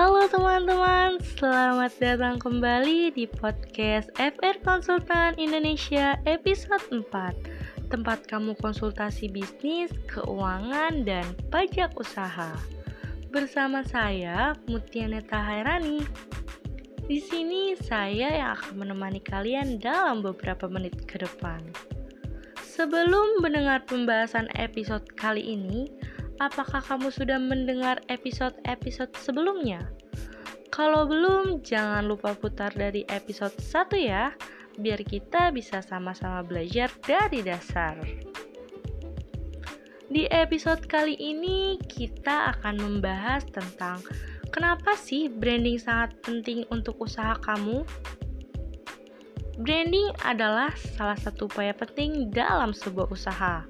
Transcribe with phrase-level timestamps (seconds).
[0.00, 9.28] Halo teman-teman, selamat datang kembali di podcast FR Konsultan Indonesia episode 4 Tempat kamu konsultasi
[9.28, 12.48] bisnis, keuangan, dan pajak usaha.
[13.28, 16.00] Bersama saya, Mutianeta Hairani
[17.04, 21.60] Di sini saya yang akan menemani kalian dalam beberapa menit ke depan.
[22.64, 25.92] Sebelum mendengar pembahasan episode kali ini,
[26.40, 29.92] apakah kamu sudah mendengar episode-episode sebelumnya?
[30.72, 34.32] Kalau belum, jangan lupa putar dari episode 1 ya,
[34.80, 38.00] biar kita bisa sama-sama belajar dari dasar.
[40.10, 44.00] Di episode kali ini, kita akan membahas tentang
[44.50, 47.84] kenapa sih branding sangat penting untuk usaha kamu.
[49.60, 53.68] Branding adalah salah satu upaya penting dalam sebuah usaha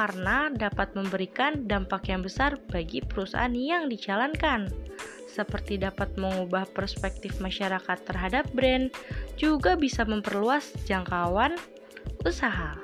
[0.00, 4.72] karena dapat memberikan dampak yang besar bagi perusahaan yang dijalankan,
[5.28, 8.88] seperti dapat mengubah perspektif masyarakat terhadap brand,
[9.36, 11.52] juga bisa memperluas jangkauan
[12.24, 12.80] usaha,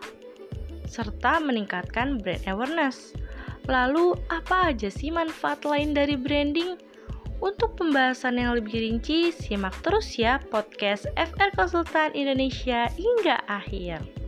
[0.85, 3.17] serta meningkatkan brand awareness.
[3.65, 6.77] Lalu, apa aja sih manfaat lain dari branding?
[7.41, 14.26] Untuk pembahasan yang lebih rinci, simak terus ya podcast FR Konsultan Indonesia hingga akhir.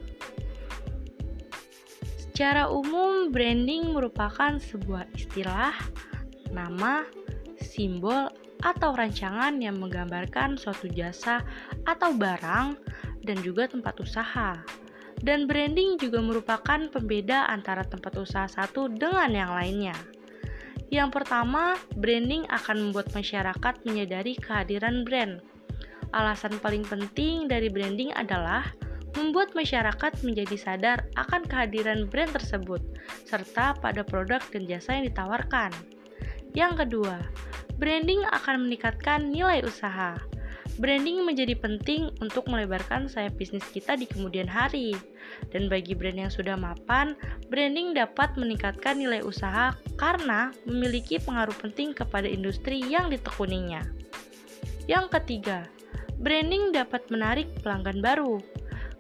[2.39, 5.75] Secara umum, branding merupakan sebuah istilah,
[6.55, 7.03] nama,
[7.58, 8.30] simbol,
[8.62, 11.42] atau rancangan yang menggambarkan suatu jasa
[11.83, 12.78] atau barang
[13.27, 14.55] dan juga tempat usaha.
[15.19, 19.98] Dan branding juga merupakan pembeda antara tempat usaha satu dengan yang lainnya.
[20.95, 25.42] Yang pertama, branding akan membuat masyarakat menyadari kehadiran brand.
[26.14, 28.62] Alasan paling penting dari branding adalah
[29.17, 32.83] membuat masyarakat menjadi sadar akan kehadiran brand tersebut,
[33.25, 35.73] serta pada produk dan jasa yang ditawarkan.
[36.53, 37.17] Yang kedua,
[37.79, 40.19] branding akan meningkatkan nilai usaha.
[40.79, 44.95] Branding menjadi penting untuk melebarkan sayap bisnis kita di kemudian hari.
[45.51, 47.19] Dan bagi brand yang sudah mapan,
[47.51, 53.83] branding dapat meningkatkan nilai usaha karena memiliki pengaruh penting kepada industri yang ditekuninya.
[54.86, 55.67] Yang ketiga,
[56.23, 58.39] branding dapat menarik pelanggan baru.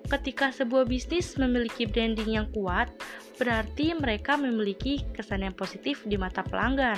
[0.08, 2.88] Ketika sebuah bisnis memiliki branding yang kuat,
[3.36, 6.96] berarti mereka memiliki kesan yang positif di mata pelanggan,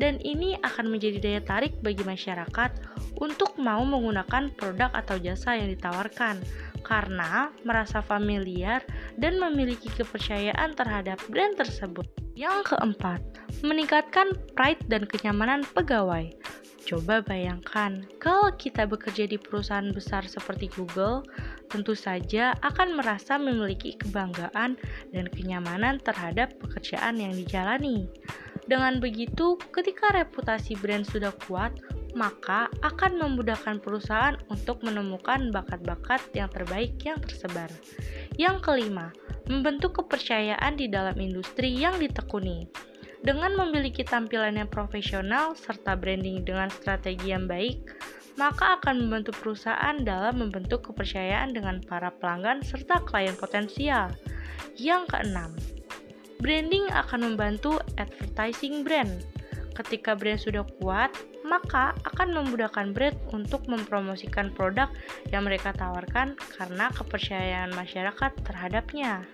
[0.00, 2.72] dan ini akan menjadi daya tarik bagi masyarakat
[3.20, 6.40] untuk mau menggunakan produk atau jasa yang ditawarkan
[6.88, 8.80] karena merasa familiar
[9.20, 12.08] dan memiliki kepercayaan terhadap brand tersebut.
[12.32, 13.20] Yang keempat,
[13.60, 16.32] meningkatkan pride dan kenyamanan pegawai.
[16.88, 21.20] Coba bayangkan, kalau kita bekerja di perusahaan besar seperti Google,
[21.68, 24.80] tentu saja akan merasa memiliki kebanggaan
[25.12, 28.08] dan kenyamanan terhadap pekerjaan yang dijalani.
[28.68, 31.72] Dengan begitu, ketika reputasi brand sudah kuat,
[32.12, 37.72] maka akan memudahkan perusahaan untuk menemukan bakat-bakat yang terbaik yang tersebar.
[38.36, 39.12] Yang kelima,
[39.48, 42.68] membentuk kepercayaan di dalam industri yang ditekuni.
[43.18, 47.82] Dengan memiliki tampilan yang profesional serta branding dengan strategi yang baik,
[48.38, 54.14] maka akan membantu perusahaan dalam membentuk kepercayaan dengan para pelanggan serta klien potensial.
[54.78, 55.50] Yang keenam,
[56.38, 59.26] branding akan membantu advertising brand.
[59.74, 61.10] Ketika brand sudah kuat,
[61.42, 64.86] maka akan memudahkan brand untuk mempromosikan produk
[65.34, 69.26] yang mereka tawarkan karena kepercayaan masyarakat terhadapnya.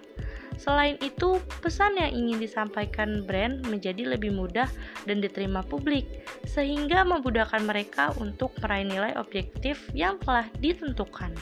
[0.54, 4.70] Selain itu, pesan yang ingin disampaikan brand menjadi lebih mudah
[5.04, 6.06] dan diterima publik,
[6.46, 11.34] sehingga memudahkan mereka untuk meraih nilai objektif yang telah ditentukan.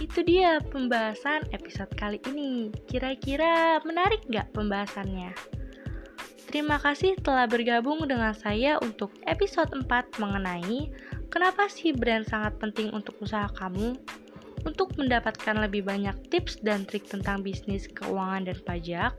[0.00, 2.72] Itu dia pembahasan episode kali ini.
[2.88, 5.34] Kira-kira menarik nggak pembahasannya?
[6.52, 10.92] Terima kasih telah bergabung dengan saya untuk episode 4 mengenai
[11.32, 13.96] kenapa sih brand sangat penting untuk usaha kamu.
[14.62, 19.10] Untuk mendapatkan lebih banyak tips dan trik tentang bisnis, keuangan, dan pajak,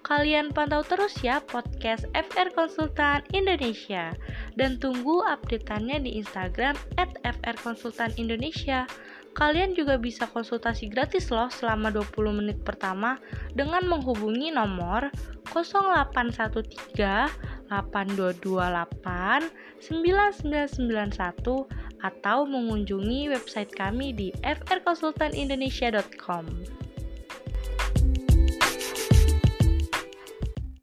[0.00, 4.16] kalian pantau terus ya podcast FR Konsultan Indonesia
[4.56, 8.88] dan tunggu updateannya di Instagram at FR Konsultan Indonesia.
[9.36, 13.20] Kalian juga bisa konsultasi gratis loh selama 20 menit pertama
[13.52, 15.12] dengan menghubungi nomor
[15.52, 19.44] 0813 8228
[19.76, 26.85] 9991 atau mengunjungi website kami di frkonsultanindonesia.com.